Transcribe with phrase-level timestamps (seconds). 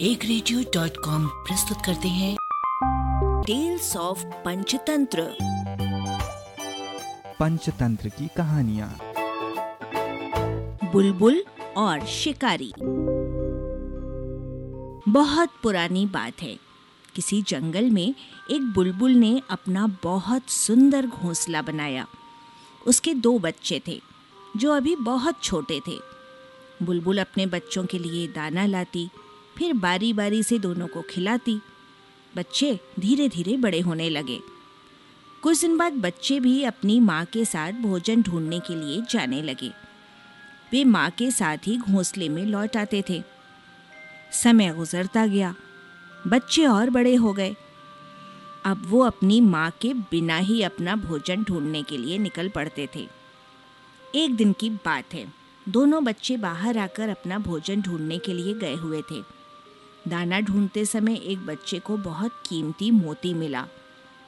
[0.00, 2.36] एक radio dot com प्रस्तुत करते हैं।
[3.46, 5.36] टेल्स ऑफ़ पंचतंत्र
[7.40, 8.98] पंचतंत्र की कहानियाँ।
[10.92, 11.44] बुलबुल
[11.76, 12.72] और शिकारी।
[15.12, 16.58] बहुत पुरानी बात है।
[17.14, 18.14] किसी जंगल में
[18.50, 22.06] एक बुलबुल ने अपना बहुत सुंदर घोंसला बनाया।
[22.86, 24.02] उसके दो बच्चे थे
[24.56, 25.98] जो अभी बहुत छोटे थे।
[26.82, 29.10] बुलबुल अपने बच्चों के लिए दाना लाती
[29.58, 31.60] फिर बारी बारी से दोनों को खिलाती।
[32.36, 34.40] बच्चे धीरे धीरे बड़े होने लगे।
[35.42, 39.72] कुछ दिन बाद बच्चे भी अपनी माँ के साथ भोजन ढूँढने के लिए जाने लगे।
[40.72, 43.22] वे माँ के साथ ही घोंसले में लौट आते थे।
[44.32, 45.54] समय गुजरता गया।
[46.26, 47.56] बच्चे और बड़े हो गए।
[48.64, 53.08] अब वो अपनी माँ के बिना ही अपना भोजन ढूँढने के लिए निकल पड़ते थे।
[54.14, 55.32] एक दिन की बात है।
[55.68, 59.37] दोनों बच्चे बाहर आकर अपना भोजन ढूँढने के लिए गए हुए थे।
[60.08, 63.66] दाना ढूंढते समय एक बच्चे को बहुत कीमती मोती मिला।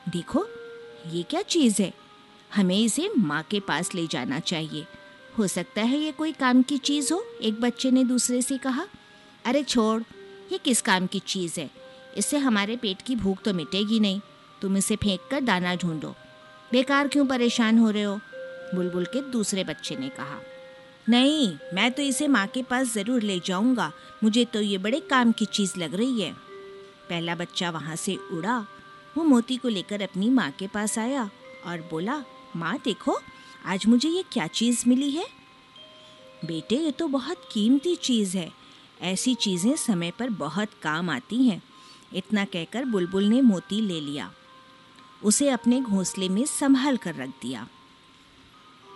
[0.08, 0.46] देखो,
[1.10, 1.94] ये क्या चीज़ है?
[2.54, 4.86] हमें इसे माँ के पास ले जाना चाहिए।
[5.38, 8.86] हो सकता है ये कोई काम की चीज़ हो, एक बच्चे ने दूसरे से कहा।
[9.44, 10.02] अरे छोड़,
[10.52, 11.70] ये किस काम की चीज़ है?
[12.16, 14.20] इससे हमारे पेट की भूख तो मिटेगी नहीं।
[14.62, 16.14] तुम इसे फेंक कर दाना ढूंढो।
[16.72, 18.20] बेकार क्यों परेशान हो रहे हो?
[18.74, 20.40] बुलबुल के दूसरे बच्चे ने कहा।
[21.10, 23.92] नहीं, मैं तो इसे माँ के पास ज़रूर ले जाऊँगा।
[24.24, 26.32] मुझे तो ये बड़े काम की चीज़ लग रही है।
[27.08, 28.66] पहला बच्चा वहाँ से उड़ा।
[29.16, 31.30] वो मोती को लेकर अपनी माँ के पास आया
[31.66, 32.24] और बोला,
[32.56, 33.18] माँ, देखो,
[33.66, 35.26] आज मुझे ये क्या चीज़ मिली है?
[36.44, 38.52] बेटे, ये तो बहुत कीमती चीज़ है।
[39.00, 41.62] ऐसी चीज़ें समय पर बहुत काम आती हैं।
[42.14, 44.32] इतना कहकर बुलबुल ने मोती ले लिया।
[45.24, 47.68] उसे अपने घोंसले में संभाल कर रख दिया।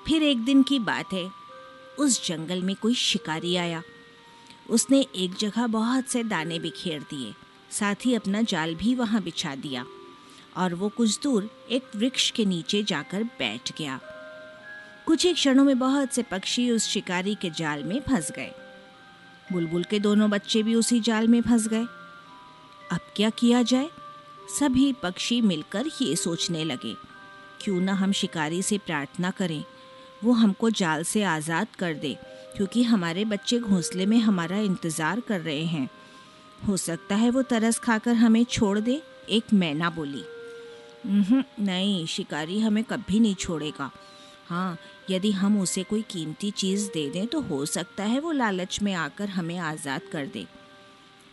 [0.07, 1.44] फिर एक दिन की बात है।
[1.99, 3.83] उस जंगल में कोई शिकारी आया।
[4.71, 7.33] उसने एक जगह बहुत से दाने बिखेर दिए,
[7.71, 9.85] साथ ही अपना जाल भी वहाँ बिछा दिया
[10.57, 13.99] और वो कुछ दूर एक वृक्ष के नीचे जाकर बैठ गया।
[15.07, 18.53] कुछ ही क्षणों में बहुत से पक्षी उस शिकारी के जाल में फंस गए।
[19.53, 21.85] बुलबुल के दोनों बच्चे भी उसी जाल में फंस गए।
[22.93, 23.89] अब क्या किया जाए?
[24.51, 26.95] सभी पक्षी मिलकर ये सोचने लगे,
[27.61, 29.63] क्यों ना हम शिकारी से प्रार्थना करें।
[30.25, 32.17] वो हमको जाल से आज़ाद कर दे,
[32.57, 35.89] क्योंकि हमारे बच्चे घोंसले में हमारा इंतज़ार कर रहे हैं।
[36.69, 40.25] हो सकता है वो तरस खाकर हमें छोड़ दे, एक मैना बोली।
[41.07, 43.91] नहीं, शिकारी हमें कभी नहीं छोड़ेगा।
[44.49, 44.79] हाँ
[45.11, 48.93] यदि हम उसे कोई कीमती चीज़ दे दें तो हो सकता है वो लालच में
[48.95, 50.47] आकर हमें आज़ाद कर दे।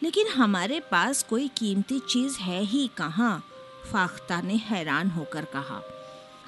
[0.02, 3.44] लेकिन हमारे पास कोई कीमती चीज़ है ही कहाँ?
[3.92, 5.82] फाख्ता ने हैरान होकर कहा।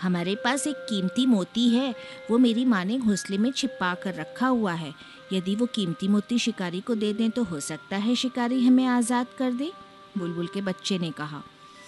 [0.03, 1.93] हमारे पास एक कीमती मोती है।
[2.31, 4.93] वो मेरी माँ ने घोंसले में छिपा कर रखा हुआ है।
[5.33, 9.27] यदि वो कीमती मोती शिकारी को दे दें तो हो सकता है शिकारी हमें आज़ाद
[9.37, 9.71] कर दे,
[10.17, 11.41] बुलबुल के बच्चे ने कहा।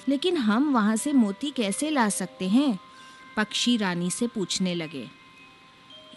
[0.10, 2.80] लेकिन हम वहाँ से मोती कैसे ला सकते हैं?
[3.38, 5.08] पक्षी रानी से पूछने लगे।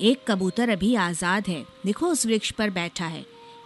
[0.00, 3.24] एक कबूतर अभी आज़ाद है। देखो, उस वृक्ष पर बैठा है।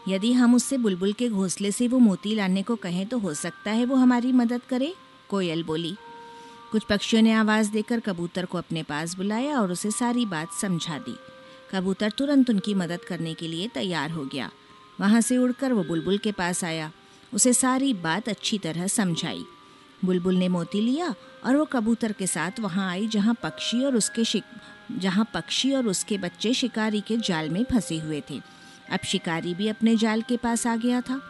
[0.09, 3.70] यदि हम उससे बुलबुल के घोंसले से वो मोती लाने को कहें तो हो सकता
[3.70, 4.93] है वो हमारी मदद करे।
[5.28, 5.94] कोयल बोली
[6.72, 10.99] कुछ पक्षियों ने आवाज़ देकर कबूतर को अपने पास बुलाया और उसे सारी बात समझा
[10.99, 11.16] दी।
[11.72, 14.50] कबूतर तुरंत उनकी मदद करने के लिए तैयार हो गया।
[15.00, 16.91] वहाँ से उड़कर वो बुलबुल के पास आया।
[17.34, 19.44] उसे सारी बात अच्छी तरह समझाई।
[20.05, 24.25] बुलबुल ने मोती लिया और वो कबूतर के साथ वहाँ आई जहाँ पक्षी और उसके
[24.25, 24.44] शिक,
[24.99, 28.41] जहाँ पक्षी और उसके बच्चे शिकारी के जाल में फंसे हुए थे।
[28.91, 31.20] अब शिकारी भी अपने जाल के पास आ गया था।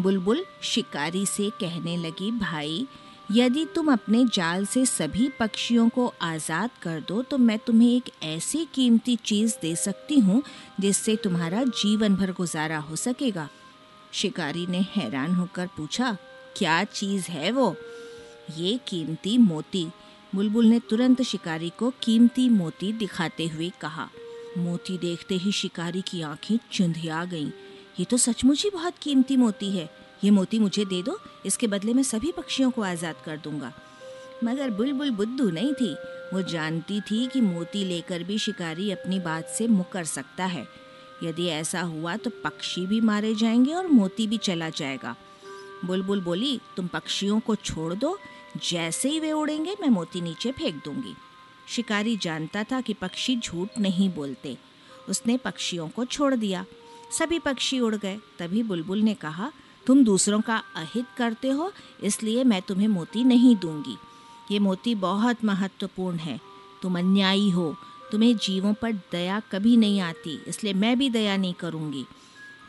[0.00, 2.86] बुलबुल शिकारी से कहने लगी, भाई
[3.32, 8.10] यदि तुम अपने जाल से सभी पक्षियों को आज़ाद कर दो तो मैं तुम्हें एक
[8.22, 10.42] ऐसी कीमती चीज़ दे सकती हूँ,
[10.80, 13.48] जिससे तुम्हारा जीवन भर गुजारा हो सकेगा।
[14.12, 16.16] शिकारी ने हैरान होकर पूछा,
[16.56, 17.74] क्या चीज़ है वो?
[18.58, 19.86] ये कीमती मोती।
[20.34, 24.08] बुलबुल ने तुरंत शिकारी को कीमती मोती दिखाते हुए कहा।
[24.58, 27.50] मोती देखते ही शिकारी की आँखें चुंधिया गईं।
[28.00, 29.88] ये तो सचमुच ही बहुत कीमती मोती है।
[30.24, 33.72] ये मोती मुझे दे दो, इसके बदले में सभी पक्षियों को आज़ाद कर दूँगा।
[34.44, 35.94] मगर बुलबुल बुद्धू नहीं थी।
[36.34, 40.66] वो जानती थी कि मोती लेकर भी शिकारी अपनी बात से मुकर सकता है।
[41.22, 45.16] यदि ऐसा हुआ तो पक्षी भी मारे जाएँगे और मोती भी चला जाएगा।
[45.84, 48.18] बुलबुल बोली, तुम पक्षियों को छोड़ दो।
[48.70, 51.14] जैसे ही वे उड़ेंगे, मैं मोती नीचे फेंक दूँगी।
[51.68, 54.56] शिकारी जानता था कि पक्षी झूठ नहीं बोलते।
[55.08, 56.64] उसने पक्षियों को छोड़ दिया।
[57.18, 59.52] सभी पक्षी उड़ गए। तभी बुलबुल ने कहा
[59.90, 61.72] तुम दूसरों का अहित करते हो,
[62.02, 63.96] इसलिए मैं तुम्हें मोती नहीं दूँगी।
[64.50, 66.38] ये मोती बहुत महत्वपूर्ण है।
[66.82, 67.74] तुम अन्यायी हो।
[68.12, 72.04] तुम्हें जीवों पर दया कभी नहीं आती, इसलिए मैं भी दया नहीं करूँगी।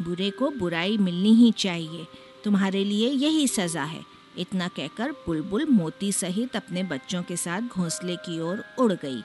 [0.01, 2.07] बुरे को बुराई मिलनी ही चाहिए।
[2.43, 4.03] तुम्हारे लिए यही सज़ा है।
[4.37, 9.23] इतना कहकर बुलबुल मोती सहित अपने बच्चों के साथ घोंसले की ओर उड़ गई।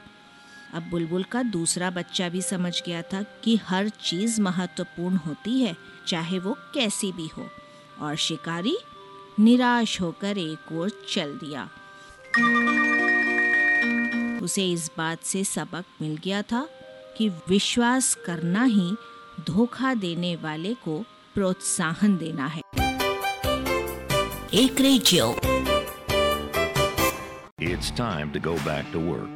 [0.74, 5.76] अब बुलबुल का दूसरा बच्चा भी समझ गया था कि हर चीज़ महत्वपूर्ण होती है,
[6.06, 7.48] चाहे वो कैसी भी हो।
[8.00, 8.78] और शिकारी
[9.38, 11.68] निराश होकर एक ओर चल दिया।
[14.42, 16.68] उसे इस बात से सबक मिल गया था
[17.16, 18.94] कि विश्वास करना ही
[19.46, 21.04] धोखा देने वाले को
[21.34, 22.62] प्रोत्साहन देना है।
[24.54, 25.36] एक radio.
[27.62, 29.35] It's time to go back to work.